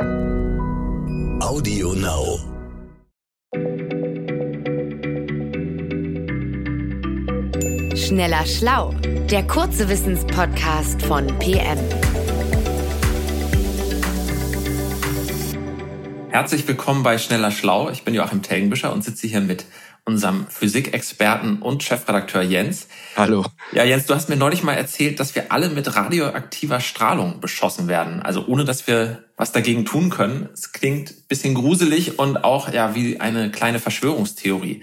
Audio 0.00 1.92
Now. 1.92 2.38
Schneller 7.94 8.46
Schlau, 8.46 8.94
der 9.30 9.46
kurze 9.46 9.90
Wissenspodcast 9.90 11.02
von 11.02 11.26
PM. 11.38 11.78
Herzlich 16.30 16.66
willkommen 16.66 17.02
bei 17.02 17.18
Schneller 17.18 17.50
Schlau. 17.50 17.90
Ich 17.90 18.02
bin 18.04 18.14
Joachim 18.14 18.40
Telgenbischer 18.40 18.92
und 18.92 19.04
sitze 19.04 19.26
hier 19.26 19.42
mit 19.42 19.66
unserem 20.10 20.46
Physikexperten 20.48 21.62
und 21.62 21.82
Chefredakteur 21.82 22.42
Jens. 22.42 22.88
Hallo. 23.16 23.44
Ja, 23.72 23.84
Jens, 23.84 24.06
du 24.06 24.14
hast 24.14 24.28
mir 24.28 24.36
neulich 24.36 24.62
mal 24.62 24.74
erzählt, 24.74 25.20
dass 25.20 25.34
wir 25.34 25.52
alle 25.52 25.68
mit 25.68 25.94
radioaktiver 25.94 26.80
Strahlung 26.80 27.40
beschossen 27.40 27.86
werden. 27.86 28.20
Also 28.20 28.44
ohne, 28.46 28.64
dass 28.64 28.86
wir 28.86 29.24
was 29.36 29.52
dagegen 29.52 29.84
tun 29.84 30.10
können. 30.10 30.48
Es 30.52 30.72
klingt 30.72 31.10
ein 31.10 31.24
bisschen 31.28 31.54
gruselig 31.54 32.18
und 32.18 32.42
auch 32.44 32.72
ja 32.72 32.94
wie 32.94 33.20
eine 33.20 33.50
kleine 33.50 33.78
Verschwörungstheorie. 33.78 34.82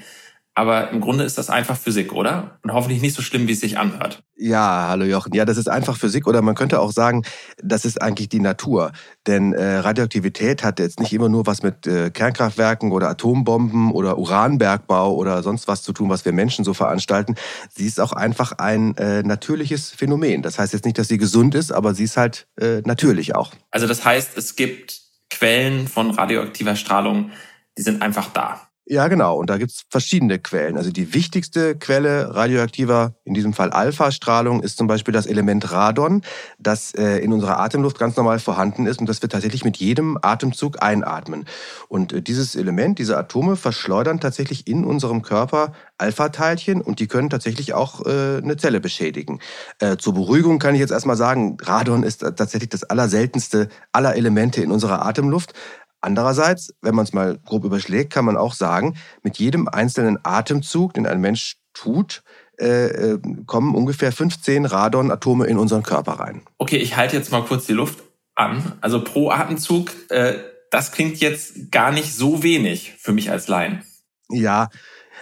Aber 0.57 0.89
im 0.89 1.01
Grunde 1.01 1.23
ist 1.23 1.37
das 1.37 1.51
einfach 1.51 1.77
Physik, 1.77 2.13
oder? 2.13 2.57
Und 2.63 2.73
hoffentlich 2.73 2.99
nicht 2.99 3.15
so 3.15 3.21
schlimm, 3.21 3.47
wie 3.47 3.51
es 3.51 3.59
sich 3.59 3.77
anhört. 3.77 4.23
Ja, 4.35 4.87
hallo 4.89 5.05
Jochen. 5.05 5.31
Ja, 5.35 5.45
das 5.45 5.55
ist 5.55 5.69
einfach 5.69 5.95
Physik 5.95 6.25
oder 6.25 6.41
man 6.41 6.55
könnte 6.55 6.79
auch 6.79 6.91
sagen, 6.91 7.21
das 7.61 7.85
ist 7.85 8.01
eigentlich 8.01 8.27
die 8.27 8.39
Natur. 8.39 8.91
Denn 9.27 9.53
äh, 9.53 9.77
Radioaktivität 9.77 10.63
hat 10.63 10.79
jetzt 10.79 10.99
nicht 10.99 11.13
immer 11.13 11.29
nur 11.29 11.45
was 11.45 11.61
mit 11.61 11.85
äh, 11.85 12.09
Kernkraftwerken 12.09 12.91
oder 12.91 13.07
Atombomben 13.07 13.91
oder 13.91 14.17
Uranbergbau 14.17 15.13
oder 15.13 15.43
sonst 15.43 15.67
was 15.67 15.83
zu 15.83 15.93
tun, 15.93 16.09
was 16.09 16.25
wir 16.25 16.31
Menschen 16.31 16.65
so 16.65 16.73
veranstalten. 16.73 17.35
Sie 17.69 17.85
ist 17.85 17.99
auch 17.99 18.13
einfach 18.13 18.53
ein 18.53 18.97
äh, 18.97 19.21
natürliches 19.21 19.91
Phänomen. 19.91 20.41
Das 20.41 20.57
heißt 20.57 20.73
jetzt 20.73 20.85
nicht, 20.85 20.97
dass 20.97 21.07
sie 21.07 21.19
gesund 21.19 21.53
ist, 21.53 21.71
aber 21.71 21.93
sie 21.93 22.05
ist 22.05 22.17
halt 22.17 22.47
äh, 22.59 22.81
natürlich 22.83 23.35
auch. 23.35 23.51
Also 23.69 23.85
das 23.85 24.03
heißt, 24.03 24.35
es 24.35 24.55
gibt 24.55 25.01
Quellen 25.29 25.87
von 25.87 26.09
radioaktiver 26.09 26.75
Strahlung, 26.75 27.29
die 27.77 27.83
sind 27.83 28.01
einfach 28.01 28.33
da. 28.33 28.66
Ja, 28.89 29.09
genau. 29.09 29.37
Und 29.37 29.49
da 29.49 29.57
gibt's 29.57 29.83
verschiedene 29.89 30.39
Quellen. 30.39 30.77
Also 30.77 30.91
die 30.91 31.13
wichtigste 31.13 31.75
Quelle 31.75 32.33
radioaktiver, 32.33 33.15
in 33.25 33.33
diesem 33.33 33.51
Fall 33.51 33.71
Alpha-Strahlung, 33.71 34.63
ist 34.63 34.77
zum 34.77 34.87
Beispiel 34.87 35.13
das 35.13 35.25
Element 35.25 35.73
Radon, 35.73 36.21
das 36.57 36.93
äh, 36.93 37.17
in 37.17 37.33
unserer 37.33 37.59
Atemluft 37.59 37.99
ganz 37.99 38.15
normal 38.15 38.39
vorhanden 38.39 38.85
ist 38.85 39.01
und 39.01 39.09
das 39.09 39.21
wir 39.21 39.27
tatsächlich 39.27 39.65
mit 39.65 39.75
jedem 39.75 40.17
Atemzug 40.21 40.81
einatmen. 40.81 41.43
Und 41.89 42.13
äh, 42.13 42.21
dieses 42.21 42.55
Element, 42.55 42.97
diese 42.97 43.17
Atome 43.17 43.57
verschleudern 43.57 44.21
tatsächlich 44.21 44.67
in 44.67 44.85
unserem 44.85 45.21
Körper 45.21 45.73
Alpha-Teilchen 45.97 46.79
und 46.79 47.01
die 47.01 47.07
können 47.07 47.29
tatsächlich 47.29 47.73
auch 47.73 48.05
äh, 48.05 48.37
eine 48.37 48.55
Zelle 48.55 48.79
beschädigen. 48.79 49.41
Äh, 49.79 49.97
zur 49.97 50.13
Beruhigung 50.13 50.59
kann 50.59 50.75
ich 50.75 50.79
jetzt 50.79 50.91
erstmal 50.91 51.17
sagen, 51.17 51.57
Radon 51.61 52.03
ist 52.03 52.19
tatsächlich 52.19 52.69
das 52.69 52.85
allerseltenste 52.85 53.67
aller 53.91 54.15
Elemente 54.15 54.61
in 54.61 54.71
unserer 54.71 55.05
Atemluft. 55.05 55.53
Andererseits, 56.01 56.73
wenn 56.81 56.95
man 56.95 57.05
es 57.05 57.13
mal 57.13 57.39
grob 57.45 57.63
überschlägt, 57.63 58.13
kann 58.13 58.25
man 58.25 58.37
auch 58.37 58.53
sagen, 58.53 58.97
mit 59.23 59.37
jedem 59.37 59.67
einzelnen 59.67 60.19
Atemzug, 60.23 60.93
den 60.93 61.07
ein 61.07 61.19
Mensch 61.19 61.57
tut, 61.73 62.23
äh, 62.59 62.87
äh 62.87 63.19
kommen 63.45 63.75
ungefähr 63.75 64.11
15 64.11 64.65
Radonatome 64.65 65.45
in 65.45 65.57
unseren 65.57 65.83
Körper 65.83 66.13
rein. 66.13 66.43
Okay, 66.57 66.77
ich 66.77 66.95
halte 66.97 67.15
jetzt 67.15 67.31
mal 67.31 67.43
kurz 67.43 67.65
die 67.65 67.73
Luft 67.73 68.03
an. 68.35 68.73
Also 68.81 69.03
pro 69.03 69.31
Atemzug, 69.31 69.91
äh, 70.09 70.35
das 70.71 70.91
klingt 70.91 71.17
jetzt 71.17 71.71
gar 71.71 71.91
nicht 71.91 72.13
so 72.13 72.43
wenig 72.43 72.93
für 72.99 73.13
mich 73.13 73.31
als 73.31 73.47
Laien. 73.47 73.83
Ja, 74.29 74.69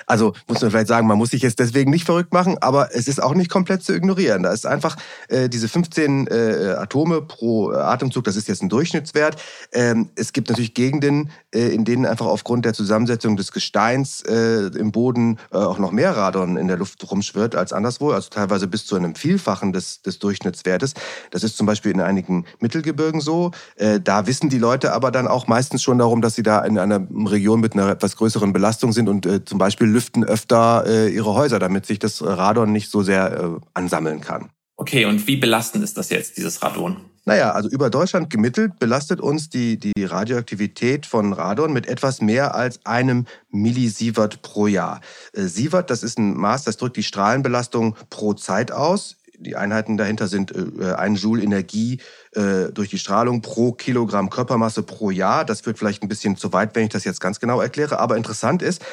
also 0.06 0.34
muss 0.48 0.62
man 0.62 0.72
vielleicht 0.72 0.88
sagen, 0.88 1.08
man 1.08 1.18
muss 1.18 1.32
sich 1.32 1.42
jetzt 1.42 1.60
deswegen 1.60 1.92
nicht 1.92 2.06
verrückt 2.06 2.34
machen, 2.34 2.58
aber 2.60 2.94
es 2.94 3.08
ist 3.08 3.22
auch 3.22 3.34
nicht 3.34 3.50
komplett 3.50 3.84
zu 3.84 3.94
ignorieren. 3.94 4.44
Da 4.44 4.52
ist 4.52 4.66
einfach 4.66 4.98
äh, 5.30 5.50
diese 5.50 5.68
15 5.68 6.28
äh, 6.28 6.76
Atome 6.78 7.22
pro 7.22 7.72
Atemzug, 7.72 8.24
das 8.24 8.36
ist 8.36 8.48
jetzt 8.48 8.62
ein 8.62 8.70
Durchschnittswert. 8.70 9.42
Ähm, 9.72 10.10
es 10.16 10.34
gibt 10.34 10.50
natürlich 10.50 10.74
Gegenden, 10.74 11.30
äh, 11.54 11.70
in 11.70 11.86
denen 11.86 12.06
einfach 12.06 12.26
aufgrund 12.26 12.66
der 12.66 12.74
Zusammensetzung 12.74 13.38
des 13.38 13.52
Gesteins 13.52 14.22
äh, 14.22 14.68
im 14.78 14.92
Boden 14.92 15.40
äh, 15.52 15.58
auch 15.58 15.80
noch 15.80 15.92
mehr 15.92 16.16
Radon 16.16 16.58
in 16.58 16.68
der 16.68 16.78
Luft 16.78 17.10
rumschwirrt 17.10 17.56
als 17.56 17.74
anderswo, 17.74 18.12
also 18.12 18.30
teilweise 18.30 18.68
bis 18.68 18.86
zu 18.86 18.96
einem 18.96 19.16
Vielfachen 19.16 19.74
des, 19.74 20.02
des 20.02 20.20
Durchschnittswertes. 20.20 20.94
Das 21.32 21.44
ist 21.44 21.58
zum 21.58 21.66
Beispiel 21.66 21.92
in 21.92 22.02
einigen 22.02 22.46
Mittelgebirgen 22.60 23.22
so. 23.22 23.52
Äh, 23.76 24.00
da 24.00 24.28
wissen 24.28 24.50
die 24.50 24.60
Leute 24.60 24.94
aber 24.94 25.12
dann 25.12 25.28
auch 25.28 25.48
meistens 25.48 25.84
schon 25.84 25.98
darum, 25.98 26.22
dass 26.22 26.36
sie 26.36 26.44
da 26.44 26.64
in 26.64 26.78
einer 26.78 27.06
Region 27.26 27.60
mit 27.60 27.74
einer 27.74 27.90
etwas 27.90 28.16
größeren 28.16 28.54
Belastung 28.54 28.92
sind 28.92 29.10
und 29.10 29.26
zum 29.46 29.58
Beispiel 29.58 29.85
belüften 29.86 30.24
öfter 30.24 30.84
äh, 30.88 31.10
ihre 31.10 31.36
Häuser, 31.36 31.60
damit 31.60 31.86
sich 31.86 32.00
das 32.00 32.24
Radon 32.24 32.72
nicht 32.72 32.90
so 32.90 33.04
sehr 33.04 33.40
äh, 33.40 33.66
ansammeln 33.76 34.20
kann. 34.20 34.50
Okay, 34.78 35.06
und 35.06 35.28
wie 35.28 35.38
belastend 35.38 35.84
ist 35.84 35.96
das 35.96 36.10
jetzt, 36.10 36.38
dieses 36.38 36.64
Radon? 36.64 36.98
Naja, 37.24 37.52
also 37.52 37.70
über 37.70 37.92
Deutschland 37.92 38.32
gemittelt 38.32 38.80
belastet 38.80 39.22
uns 39.22 39.50
die, 39.50 39.78
die 39.78 40.04
Radioaktivität 40.04 41.06
von 41.06 41.34
Radon 41.34 41.72
mit 41.72 41.88
etwas 41.88 42.20
mehr 42.20 42.56
als 42.56 42.84
einem 42.84 43.26
Millisievert 43.52 44.42
pro 44.42 44.66
Jahr. 44.66 45.02
Äh, 45.34 45.44
Sievert, 45.44 45.92
das 45.92 46.02
ist 46.02 46.18
ein 46.18 46.36
Maß, 46.36 46.64
das 46.64 46.78
drückt 46.78 46.98
die 46.98 47.04
Strahlenbelastung 47.04 47.96
pro 48.10 48.34
Zeit 48.34 48.72
aus. 48.72 49.18
Die 49.38 49.56
Einheiten 49.56 49.98
dahinter 49.98 50.28
sind 50.28 50.52
äh, 50.52 50.94
ein 50.94 51.16
Joule 51.16 51.44
Energie 51.44 52.00
äh, 52.32 52.72
durch 52.74 52.90
die 52.90 52.98
Strahlung 52.98 53.42
pro 53.42 53.72
Kilogramm 53.74 54.30
Körpermasse 54.30 54.84
pro 54.84 55.12
Jahr. 55.12 55.46
Das 55.46 55.66
wird 55.66 55.78
vielleicht 55.78 56.04
ein 56.04 56.08
bisschen 56.08 56.38
zu 56.38 56.54
weit, 56.54 56.76
wenn 56.76 56.86
ich 56.86 56.90
das 56.90 57.04
jetzt 57.04 57.22
ganz 57.22 57.40
genau 57.40 57.62
erkläre. 57.62 58.00
Aber 58.00 58.18
interessant 58.18 58.62
ist, 58.62 58.84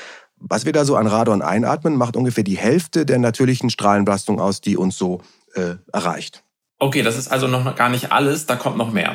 was 0.49 0.65
wir 0.65 0.73
da 0.73 0.85
so 0.85 0.97
an 0.97 1.07
Radon 1.07 1.43
einatmen, 1.43 1.97
macht 1.97 2.17
ungefähr 2.17 2.45
die 2.45 2.59
Hälfte 2.59 3.07
der 3.07 3.19
natürlichen 3.19 3.71
Strahlenbelastung 3.71 4.41
aus, 4.41 4.61
die 4.61 4.77
uns 4.77 4.97
so 4.97 5.21
äh, 5.55 5.77
erreicht. 5.93 6.45
Okay, 6.79 7.03
das 7.03 7.17
ist 7.17 7.29
also 7.29 7.47
noch 7.47 7.77
gar 7.77 7.89
nicht 7.89 8.13
alles, 8.13 8.47
da 8.47 8.57
kommt 8.57 8.77
noch 8.77 8.93
mehr. 8.93 9.15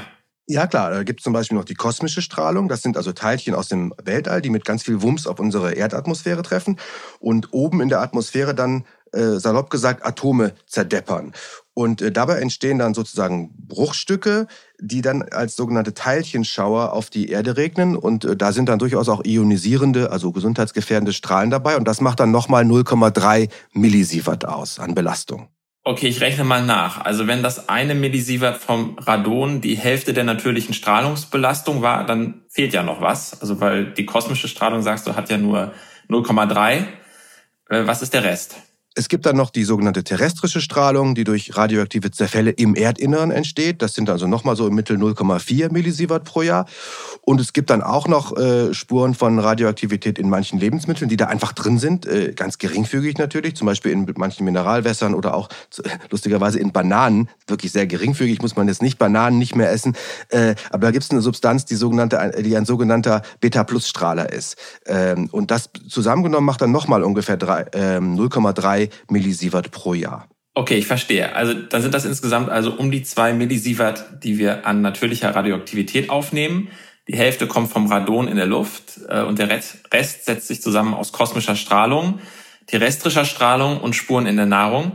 Ja 0.49 0.65
klar, 0.65 0.91
da 0.91 1.03
gibt 1.03 1.19
es 1.19 1.25
zum 1.25 1.33
Beispiel 1.33 1.57
noch 1.57 1.65
die 1.65 1.73
kosmische 1.73 2.21
Strahlung. 2.21 2.69
Das 2.69 2.81
sind 2.81 2.95
also 2.95 3.11
Teilchen 3.11 3.53
aus 3.53 3.67
dem 3.67 3.93
Weltall, 4.01 4.41
die 4.41 4.49
mit 4.49 4.63
ganz 4.63 4.81
viel 4.81 5.01
Wumms 5.01 5.27
auf 5.27 5.41
unsere 5.41 5.73
Erdatmosphäre 5.73 6.41
treffen 6.41 6.79
und 7.19 7.51
oben 7.51 7.81
in 7.81 7.89
der 7.89 7.99
Atmosphäre 7.99 8.55
dann 8.55 8.85
äh, 9.11 9.39
salopp 9.39 9.69
gesagt 9.69 10.05
Atome 10.05 10.53
zerdeppern. 10.65 11.33
Und 11.73 12.01
äh, 12.01 12.13
dabei 12.13 12.39
entstehen 12.39 12.79
dann 12.79 12.93
sozusagen 12.93 13.53
Bruchstücke, 13.57 14.47
die 14.79 15.01
dann 15.01 15.23
als 15.23 15.55
sogenannte 15.55 15.93
Teilchenschauer 15.93 16.93
auf 16.93 17.09
die 17.09 17.29
Erde 17.29 17.57
regnen. 17.57 17.95
Und 17.95 18.25
äh, 18.25 18.35
da 18.35 18.51
sind 18.51 18.69
dann 18.69 18.79
durchaus 18.79 19.09
auch 19.09 19.23
ionisierende, 19.25 20.11
also 20.11 20.31
gesundheitsgefährdende 20.31 21.13
Strahlen 21.13 21.49
dabei. 21.49 21.77
Und 21.77 21.87
das 21.87 22.01
macht 22.01 22.19
dann 22.19 22.31
nochmal 22.31 22.63
0,3 22.63 23.49
Millisievert 23.73 24.45
aus 24.45 24.79
an 24.79 24.95
Belastung. 24.95 25.47
Okay, 25.83 26.07
ich 26.07 26.19
rechne 26.19 26.43
mal 26.43 26.65
nach. 26.65 27.05
Also 27.05 27.27
wenn 27.27 27.41
das 27.41 27.69
eine 27.69 27.95
Millisievert 27.95 28.57
vom 28.57 28.97
Radon 28.99 29.61
die 29.61 29.77
Hälfte 29.77 30.11
der 30.11 30.25
natürlichen 30.25 30.73
Strahlungsbelastung 30.73 31.81
war, 31.81 32.05
dann 32.05 32.41
fehlt 32.49 32.73
ja 32.73 32.83
noch 32.83 33.01
was. 33.01 33.39
Also 33.39 33.61
weil 33.61 33.93
die 33.93 34.05
kosmische 34.05 34.49
Strahlung, 34.49 34.81
sagst 34.81 35.07
du, 35.07 35.15
hat 35.15 35.29
ja 35.29 35.37
nur 35.37 35.71
0,3. 36.09 36.83
Äh, 37.69 37.87
was 37.87 38.01
ist 38.01 38.13
der 38.13 38.23
Rest? 38.25 38.57
Es 38.97 39.09
gibt 39.09 39.27
dann 39.27 39.35
noch 39.35 39.51
die 39.51 39.63
sogenannte 39.63 40.03
terrestrische 40.03 40.59
Strahlung, 40.59 41.13
die 41.13 41.23
durch 41.23 41.55
radioaktive 41.55 42.09
Zerfälle 42.09 42.49
im 42.49 42.73
Erdinneren 42.73 43.29
entsteht. 43.29 43.83
Das 43.83 43.93
sind 43.93 44.09
also 44.09 44.25
nochmal 44.25 44.55
so 44.55 44.65
im 44.65 44.73
Mittel 44.73 44.97
0,4 44.97 45.71
Millisievert 45.71 46.23
pro 46.23 46.41
Jahr. 46.41 46.65
Und 47.21 47.39
es 47.39 47.53
gibt 47.53 47.69
dann 47.69 47.83
auch 47.83 48.07
noch 48.07 48.35
äh, 48.35 48.73
Spuren 48.73 49.13
von 49.13 49.37
Radioaktivität 49.37 50.17
in 50.17 50.29
manchen 50.29 50.59
Lebensmitteln, 50.59 51.09
die 51.09 51.15
da 51.15 51.27
einfach 51.27 51.53
drin 51.53 51.77
sind, 51.77 52.07
äh, 52.07 52.33
ganz 52.33 52.57
geringfügig 52.57 53.19
natürlich, 53.19 53.55
zum 53.55 53.67
Beispiel 53.67 53.91
in 53.91 54.11
manchen 54.17 54.45
Mineralwässern 54.45 55.13
oder 55.13 55.35
auch 55.35 55.49
lustigerweise 56.09 56.57
in 56.57 56.71
Bananen, 56.71 57.29
wirklich 57.45 57.71
sehr 57.71 57.85
geringfügig, 57.85 58.41
muss 58.41 58.55
man 58.55 58.67
jetzt 58.67 58.81
nicht 58.81 58.97
Bananen 58.97 59.37
nicht 59.37 59.55
mehr 59.55 59.71
essen. 59.71 59.95
Äh, 60.29 60.55
aber 60.71 60.87
da 60.87 60.91
gibt 60.91 61.03
es 61.03 61.11
eine 61.11 61.21
Substanz, 61.21 61.65
die, 61.65 61.75
sogenannte, 61.75 62.33
die 62.43 62.57
ein 62.57 62.65
sogenannter 62.65 63.21
Beta-Plus-Strahler 63.41 64.33
ist. 64.33 64.55
Ähm, 64.87 65.29
und 65.31 65.51
das 65.51 65.69
zusammengenommen 65.87 66.47
macht 66.47 66.61
dann 66.61 66.71
nochmal 66.71 67.03
ungefähr 67.03 67.37
0,3 67.37 68.86
Millisievert 69.09 69.71
pro 69.71 69.93
Jahr. 69.93 70.27
Okay, 70.53 70.75
ich 70.75 70.87
verstehe. 70.87 71.35
Also 71.35 71.53
dann 71.53 71.83
sind 71.83 71.93
das 71.93 72.03
insgesamt 72.03 72.49
also 72.49 72.71
um 72.73 72.89
die 72.89 73.03
zwei 73.03 73.31
Millisievert, 73.33 74.23
die 74.23 74.39
wir 74.39 74.65
an 74.65 74.81
natürlicher 74.81 75.35
Radioaktivität 75.35 76.09
aufnehmen. 76.09 76.69
Die 77.07 77.15
Hälfte 77.15 77.47
kommt 77.47 77.69
vom 77.69 77.85
Radon 77.87 78.27
in 78.27 78.37
der 78.37 78.47
Luft 78.47 78.99
äh, 79.07 79.21
und 79.21 79.39
der 79.39 79.49
Rest 79.49 80.25
setzt 80.25 80.47
sich 80.47 80.61
zusammen 80.61 80.93
aus 80.93 81.11
kosmischer 81.11 81.55
Strahlung, 81.55 82.19
terrestrischer 82.65 83.23
Strahlung 83.23 83.79
und 83.79 83.95
Spuren 83.95 84.25
in 84.25 84.35
der 84.35 84.47
Nahrung. 84.47 84.93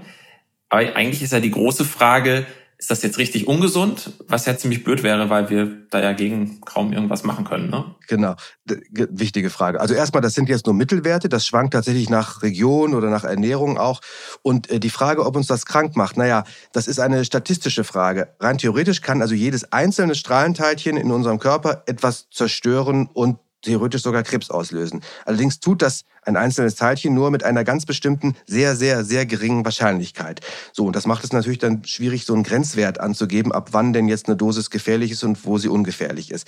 Aber 0.68 0.96
eigentlich 0.96 1.22
ist 1.22 1.32
ja 1.32 1.40
die 1.40 1.50
große 1.50 1.84
Frage, 1.84 2.44
ist 2.82 2.90
das 2.90 3.02
jetzt 3.02 3.16
richtig 3.16 3.46
ungesund? 3.46 4.10
Was 4.26 4.44
ja 4.44 4.56
ziemlich 4.56 4.82
blöd 4.82 5.04
wäre, 5.04 5.30
weil 5.30 5.48
wir 5.50 5.86
da 5.90 6.02
ja 6.02 6.14
gegen 6.14 6.60
kaum 6.62 6.92
irgendwas 6.92 7.22
machen 7.22 7.44
können. 7.44 7.70
Ne? 7.70 7.94
Genau, 8.08 8.34
wichtige 8.64 9.50
Frage. 9.50 9.80
Also 9.80 9.94
erstmal, 9.94 10.20
das 10.20 10.34
sind 10.34 10.48
jetzt 10.48 10.66
nur 10.66 10.74
Mittelwerte. 10.74 11.28
Das 11.28 11.46
schwankt 11.46 11.74
tatsächlich 11.74 12.10
nach 12.10 12.42
Region 12.42 12.94
oder 12.94 13.08
nach 13.08 13.22
Ernährung 13.22 13.78
auch. 13.78 14.00
Und 14.42 14.68
äh, 14.68 14.80
die 14.80 14.90
Frage, 14.90 15.24
ob 15.24 15.36
uns 15.36 15.46
das 15.46 15.64
krank 15.64 15.94
macht, 15.94 16.16
naja, 16.16 16.42
das 16.72 16.88
ist 16.88 16.98
eine 16.98 17.24
statistische 17.24 17.84
Frage. 17.84 18.34
Rein 18.40 18.58
theoretisch 18.58 19.00
kann 19.00 19.22
also 19.22 19.36
jedes 19.36 19.70
einzelne 19.72 20.16
Strahlenteilchen 20.16 20.96
in 20.96 21.12
unserem 21.12 21.38
Körper 21.38 21.84
etwas 21.86 22.30
zerstören 22.30 23.08
und 23.12 23.38
theoretisch 23.62 24.02
sogar 24.02 24.22
Krebs 24.22 24.50
auslösen. 24.50 25.02
Allerdings 25.24 25.60
tut 25.60 25.82
das 25.82 26.04
ein 26.22 26.36
einzelnes 26.36 26.74
Teilchen 26.74 27.14
nur 27.14 27.30
mit 27.30 27.42
einer 27.44 27.64
ganz 27.64 27.86
bestimmten, 27.86 28.36
sehr, 28.46 28.76
sehr, 28.76 29.04
sehr 29.04 29.26
geringen 29.26 29.64
Wahrscheinlichkeit. 29.64 30.40
So, 30.72 30.86
und 30.86 30.96
das 30.96 31.06
macht 31.06 31.24
es 31.24 31.32
natürlich 31.32 31.58
dann 31.58 31.84
schwierig, 31.84 32.24
so 32.24 32.34
einen 32.34 32.42
Grenzwert 32.42 33.00
anzugeben, 33.00 33.52
ab 33.52 33.70
wann 33.72 33.92
denn 33.92 34.08
jetzt 34.08 34.26
eine 34.26 34.36
Dosis 34.36 34.70
gefährlich 34.70 35.10
ist 35.10 35.24
und 35.24 35.44
wo 35.46 35.58
sie 35.58 35.68
ungefährlich 35.68 36.30
ist. 36.30 36.46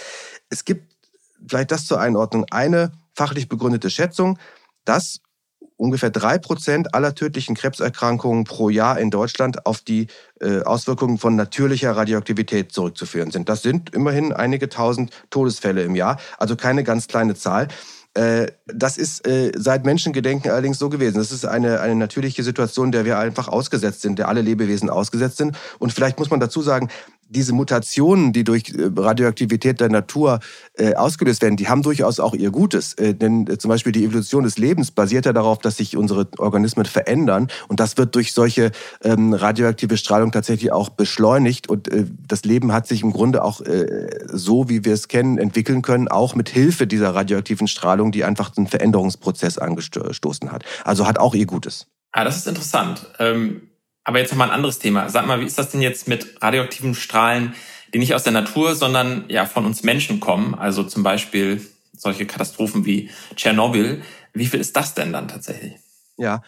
Es 0.50 0.64
gibt 0.64 0.94
vielleicht 1.48 1.70
das 1.70 1.86
zur 1.86 2.00
Einordnung 2.00 2.46
eine 2.50 2.92
fachlich 3.14 3.48
begründete 3.48 3.90
Schätzung, 3.90 4.38
dass 4.84 5.20
ungefähr 5.76 6.10
drei 6.10 6.38
Prozent 6.38 6.94
aller 6.94 7.14
tödlichen 7.14 7.54
Krebserkrankungen 7.54 8.44
pro 8.44 8.68
Jahr 8.68 8.98
in 8.98 9.10
Deutschland 9.10 9.66
auf 9.66 9.80
die 9.80 10.06
äh, 10.40 10.62
Auswirkungen 10.62 11.18
von 11.18 11.36
natürlicher 11.36 11.96
Radioaktivität 11.96 12.72
zurückzuführen 12.72 13.30
sind. 13.30 13.48
Das 13.48 13.62
sind 13.62 13.94
immerhin 13.94 14.32
einige 14.32 14.68
tausend 14.68 15.10
Todesfälle 15.30 15.82
im 15.82 15.94
Jahr, 15.94 16.18
also 16.38 16.56
keine 16.56 16.84
ganz 16.84 17.08
kleine 17.08 17.34
Zahl. 17.34 17.68
Äh, 18.14 18.52
das 18.66 18.96
ist 18.96 19.26
äh, 19.26 19.50
seit 19.56 19.84
Menschengedenken 19.84 20.50
allerdings 20.52 20.78
so 20.78 20.88
gewesen. 20.88 21.16
Das 21.16 21.32
ist 21.32 21.44
eine, 21.44 21.80
eine 21.80 21.96
natürliche 21.96 22.44
Situation, 22.44 22.92
der 22.92 23.04
wir 23.04 23.18
einfach 23.18 23.48
ausgesetzt 23.48 24.02
sind, 24.02 24.20
der 24.20 24.28
alle 24.28 24.40
Lebewesen 24.40 24.88
ausgesetzt 24.88 25.38
sind. 25.38 25.56
Und 25.80 25.92
vielleicht 25.92 26.20
muss 26.20 26.30
man 26.30 26.38
dazu 26.38 26.62
sagen, 26.62 26.90
diese 27.28 27.52
Mutationen, 27.52 28.32
die 28.32 28.44
durch 28.44 28.70
äh, 28.70 28.90
Radioaktivität 28.96 29.80
der 29.80 29.88
Natur 29.88 30.40
äh, 30.74 30.94
ausgelöst 30.94 31.42
werden, 31.42 31.56
die 31.56 31.68
haben 31.68 31.82
durchaus 31.82 32.20
auch 32.20 32.34
ihr 32.34 32.50
Gutes. 32.50 32.94
Äh, 32.94 33.14
denn 33.14 33.46
äh, 33.46 33.58
zum 33.58 33.68
Beispiel 33.68 33.92
die 33.92 34.04
Evolution 34.04 34.44
des 34.44 34.58
Lebens 34.58 34.90
basiert 34.90 35.26
ja 35.26 35.32
darauf, 35.32 35.58
dass 35.58 35.76
sich 35.76 35.96
unsere 35.96 36.28
Organismen 36.38 36.86
verändern. 36.86 37.48
Und 37.68 37.80
das 37.80 37.96
wird 37.96 38.14
durch 38.14 38.32
solche 38.32 38.70
ähm, 39.02 39.32
radioaktive 39.32 39.96
Strahlung 39.96 40.32
tatsächlich 40.32 40.72
auch 40.72 40.88
beschleunigt. 40.88 41.68
Und 41.68 41.88
äh, 41.88 42.04
das 42.26 42.44
Leben 42.44 42.72
hat 42.72 42.86
sich 42.86 43.02
im 43.02 43.12
Grunde 43.12 43.42
auch 43.42 43.60
äh, 43.60 44.10
so, 44.26 44.68
wie 44.68 44.84
wir 44.84 44.94
es 44.94 45.08
kennen, 45.08 45.38
entwickeln 45.38 45.82
können, 45.82 46.08
auch 46.08 46.34
mit 46.34 46.48
Hilfe 46.48 46.86
dieser 46.86 47.14
radioaktiven 47.14 47.68
Strahlung, 47.68 48.12
die 48.12 48.24
einfach 48.24 48.56
einen 48.56 48.66
Veränderungsprozess 48.66 49.58
angestoßen 49.58 50.52
hat. 50.52 50.64
Also 50.84 51.06
hat 51.06 51.18
auch 51.18 51.34
ihr 51.34 51.46
Gutes. 51.46 51.86
Ah, 52.12 52.24
das 52.24 52.36
ist 52.36 52.46
interessant. 52.46 53.06
Ähm 53.18 53.62
aber 54.04 54.18
jetzt 54.18 54.30
nochmal 54.30 54.48
ein 54.48 54.54
anderes 54.54 54.78
Thema. 54.78 55.08
Sag 55.08 55.26
mal, 55.26 55.40
wie 55.40 55.46
ist 55.46 55.58
das 55.58 55.70
denn 55.70 55.82
jetzt 55.82 56.06
mit 56.06 56.42
radioaktiven 56.42 56.94
Strahlen, 56.94 57.54
die 57.92 57.98
nicht 57.98 58.14
aus 58.14 58.22
der 58.22 58.32
Natur, 58.32 58.74
sondern 58.74 59.24
ja 59.28 59.46
von 59.46 59.64
uns 59.64 59.82
Menschen 59.82 60.20
kommen? 60.20 60.54
Also 60.54 60.84
zum 60.84 61.02
Beispiel 61.02 61.66
solche 61.96 62.26
Katastrophen 62.26 62.84
wie 62.84 63.10
Tschernobyl. 63.34 64.02
Wie 64.34 64.46
viel 64.46 64.60
ist 64.60 64.76
das 64.76 64.94
denn 64.94 65.12
dann 65.12 65.28
tatsächlich? 65.28 65.74
Ja, 66.16 66.42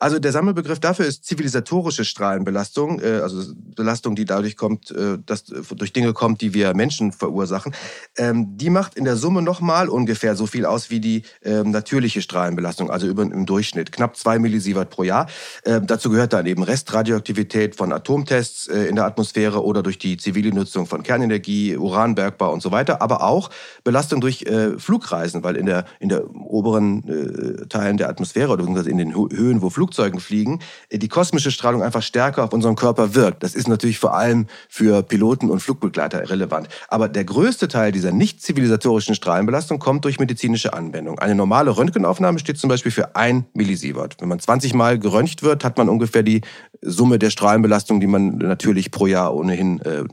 also 0.00 0.18
der 0.18 0.32
Sammelbegriff 0.32 0.80
dafür 0.80 1.06
ist 1.06 1.24
zivilisatorische 1.24 2.04
Strahlenbelastung, 2.04 3.00
äh, 3.00 3.20
also 3.22 3.52
Belastung, 3.54 4.16
die 4.16 4.24
dadurch 4.24 4.56
kommt, 4.56 4.90
äh, 4.90 5.18
dass 5.24 5.52
äh, 5.52 5.62
durch 5.76 5.92
Dinge 5.92 6.12
kommt, 6.12 6.40
die 6.40 6.52
wir 6.52 6.74
Menschen 6.74 7.12
verursachen. 7.12 7.76
Ähm, 8.18 8.56
die 8.56 8.70
macht 8.70 8.96
in 8.96 9.04
der 9.04 9.14
Summe 9.14 9.40
nochmal 9.40 9.88
ungefähr 9.88 10.34
so 10.34 10.46
viel 10.46 10.66
aus 10.66 10.90
wie 10.90 10.98
die 10.98 11.22
ähm, 11.44 11.70
natürliche 11.70 12.22
Strahlenbelastung, 12.22 12.90
also 12.90 13.06
im 13.06 13.46
Durchschnitt 13.46 13.92
knapp 13.92 14.16
zwei 14.16 14.40
Millisievert 14.40 14.90
pro 14.90 15.04
Jahr. 15.04 15.28
Ähm, 15.64 15.86
dazu 15.86 16.10
gehört 16.10 16.32
dann 16.32 16.46
eben 16.46 16.64
Restradioaktivität 16.64 17.76
von 17.76 17.92
Atomtests 17.92 18.66
in 18.66 18.96
der 18.96 19.04
Atmosphäre 19.04 19.64
oder 19.64 19.82
durch 19.82 19.98
die 19.98 20.16
zivile 20.16 20.52
Nutzung 20.52 20.86
von 20.86 21.04
Kernenergie, 21.04 21.76
Uranbergbau 21.76 22.52
und 22.52 22.62
so 22.62 22.72
weiter, 22.72 23.00
aber 23.00 23.22
auch 23.22 23.50
Belastung 23.84 24.20
durch 24.20 24.44
Flugreisen, 24.78 25.44
weil 25.44 25.56
in 25.56 25.66
der 25.66 25.84
in 26.00 26.08
der 26.08 26.28
oberen 26.34 27.68
Teilen 27.68 27.96
der 27.96 28.08
Atmosphäre 28.08 28.52
oder 28.52 28.64
in 28.86 28.98
den 28.98 29.03
den 29.04 29.14
Höhen, 29.14 29.62
wo 29.62 29.70
Flugzeugen 29.70 30.20
fliegen, 30.20 30.60
äh, 30.88 30.98
die 30.98 31.08
kosmische 31.08 31.50
Strahlung 31.50 31.82
einfach 31.82 32.02
stärker 32.02 32.44
auf 32.44 32.52
unseren 32.52 32.76
Körper 32.76 33.14
wirkt. 33.14 33.42
Das 33.42 33.54
ist 33.54 33.68
natürlich 33.68 33.98
vor 33.98 34.14
allem 34.14 34.46
für 34.68 35.02
Piloten 35.02 35.50
und 35.50 35.60
Flugbegleiter 35.60 36.30
relevant. 36.30 36.68
Aber 36.88 37.08
der 37.08 37.24
größte 37.24 37.68
Teil 37.68 37.92
dieser 37.92 38.12
nicht 38.12 38.42
zivilisatorischen 38.42 39.14
Strahlenbelastung 39.14 39.78
kommt 39.78 40.04
durch 40.04 40.18
medizinische 40.18 40.72
Anwendung. 40.72 41.18
Eine 41.18 41.34
normale 41.34 41.76
Röntgenaufnahme 41.76 42.38
steht 42.38 42.58
zum 42.58 42.68
Beispiel 42.68 42.92
für 42.92 43.16
ein 43.16 43.46
Millisievert. 43.54 44.16
Wenn 44.20 44.28
man 44.28 44.40
20 44.40 44.74
Mal 44.74 44.98
geröntgt 44.98 45.42
wird, 45.42 45.64
hat 45.64 45.78
man 45.78 45.88
ungefähr 45.88 46.22
die 46.22 46.42
Summe 46.80 47.18
der 47.18 47.30
Strahlenbelastung, 47.30 48.00
die 48.00 48.06
man 48.06 48.38
natürlich 48.38 48.90
pro 48.90 49.06
Jahr 49.06 49.34
ohnehin 49.34 49.80
äh, 49.80 50.04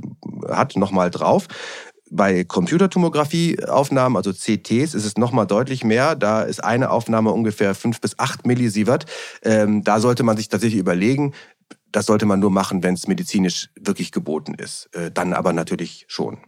hat, 0.49 0.75
nochmal 0.75 1.11
drauf. 1.11 1.47
Bei 2.13 2.43
Computertomographieaufnahmen, 2.43 4.17
also 4.17 4.33
CTs, 4.33 4.93
ist 4.93 5.05
es 5.05 5.17
nochmal 5.17 5.47
deutlich 5.47 5.85
mehr. 5.85 6.15
Da 6.15 6.41
ist 6.41 6.61
eine 6.61 6.89
Aufnahme 6.89 7.31
ungefähr 7.31 7.73
fünf 7.73 8.01
bis 8.01 8.19
acht 8.19 8.45
Millisievert. 8.45 9.05
Ähm, 9.43 9.81
da 9.85 10.01
sollte 10.01 10.23
man 10.23 10.35
sich 10.35 10.49
tatsächlich 10.49 10.79
überlegen, 10.79 11.33
das 11.91 12.07
sollte 12.07 12.25
man 12.25 12.41
nur 12.41 12.51
machen, 12.51 12.83
wenn 12.83 12.95
es 12.95 13.07
medizinisch 13.07 13.69
wirklich 13.79 14.11
geboten 14.11 14.55
ist. 14.55 14.89
Äh, 14.93 15.09
dann 15.09 15.31
aber 15.31 15.53
natürlich 15.53 16.03
schon. 16.09 16.39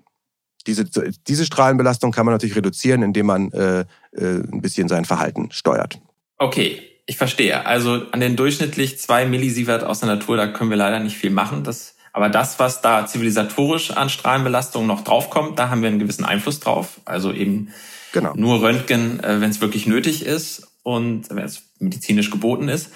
Diese, 0.67 0.85
diese 1.27 1.45
Strahlenbelastung 1.45 2.11
kann 2.11 2.25
man 2.25 2.33
natürlich 2.33 2.57
reduzieren, 2.57 3.01
indem 3.01 3.27
man 3.27 3.51
äh, 3.51 3.85
äh, 4.11 4.43
ein 4.51 4.61
bisschen 4.61 4.89
sein 4.89 5.05
Verhalten 5.05 5.49
steuert. 5.51 5.99
Okay, 6.37 6.81
ich 7.05 7.17
verstehe. 7.17 7.65
Also 7.65 8.01
an 8.11 8.19
den 8.19 8.35
durchschnittlich 8.35 8.99
zwei 8.99 9.25
Millisievert 9.25 9.85
aus 9.85 10.01
der 10.01 10.09
Natur, 10.09 10.35
da 10.35 10.47
können 10.47 10.69
wir 10.69 10.77
leider 10.77 10.99
nicht 10.99 11.17
viel 11.17 11.31
machen. 11.31 11.63
Das 11.63 11.95
aber 12.13 12.29
das, 12.29 12.59
was 12.59 12.81
da 12.81 13.07
zivilisatorisch 13.07 13.91
an 13.91 14.07
Strahlenbelastung 14.07 14.85
noch 14.85 15.03
draufkommt, 15.03 15.57
da 15.57 15.69
haben 15.69 15.81
wir 15.81 15.89
einen 15.89 15.99
gewissen 15.99 16.23
Einfluss 16.23 16.59
drauf. 16.59 17.01
Also 17.05 17.33
eben 17.33 17.69
genau. 18.13 18.33
nur 18.35 18.61
Röntgen, 18.61 19.21
äh, 19.21 19.41
wenn 19.41 19.49
es 19.49 19.59
wirklich 19.59 19.87
nötig 19.87 20.25
ist 20.25 20.67
und 20.83 21.29
wenn 21.31 21.43
es 21.43 21.63
medizinisch 21.79 22.29
geboten 22.29 22.69
ist. 22.69 22.91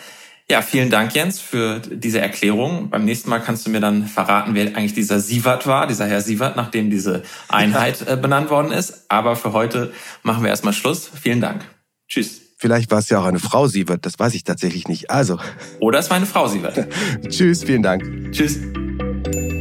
Ja, 0.50 0.62
vielen 0.62 0.90
Dank, 0.90 1.14
Jens, 1.14 1.42
für 1.42 1.80
diese 1.80 2.22
Erklärung. 2.22 2.90
Beim 2.90 3.04
nächsten 3.04 3.30
Mal 3.30 3.40
kannst 3.40 3.66
du 3.66 3.70
mir 3.70 3.82
dann 3.82 4.08
verraten, 4.08 4.54
wer 4.54 4.68
eigentlich 4.78 4.94
dieser 4.94 5.20
Sievert 5.20 5.68
war, 5.68 5.88
dieser 5.88 6.06
Herr 6.06 6.22
Sievert, 6.22 6.56
nachdem 6.56 6.90
diese 6.90 7.24
Einheit 7.50 8.08
äh, 8.08 8.16
benannt 8.16 8.50
worden 8.50 8.72
ist. 8.72 9.06
Aber 9.10 9.36
für 9.36 9.52
heute 9.52 9.92
machen 10.24 10.44
wir 10.44 10.50
erstmal 10.50 10.74
Schluss. 10.74 11.10
Vielen 11.22 11.42
Dank. 11.42 11.66
Tschüss. 12.08 12.42
Vielleicht 12.60 12.92
war 12.92 13.00
es 13.00 13.10
ja 13.10 13.20
auch 13.20 13.26
eine 13.26 13.40
Frau 13.40 13.68
Sievert, 13.68 14.06
das 14.06 14.18
weiß 14.18 14.34
ich 14.34 14.44
tatsächlich 14.44 14.88
nicht. 14.88 15.12
Also. 15.12 15.38
Oder 15.80 16.00
es 16.00 16.10
war 16.10 16.18
eine 16.18 16.26
Frau 16.26 16.48
Sievert. 16.48 16.88
Tschüss, 17.30 17.64
vielen 17.64 17.84
Dank. 17.84 18.32
Tschüss. 18.32 18.60